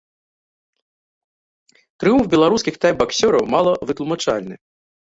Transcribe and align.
Трыумф 2.01 2.33
беларускіх 2.35 2.83
тайбаксёраў 2.87 3.49
мала 3.57 3.71
вытлумачальны. 3.93 4.55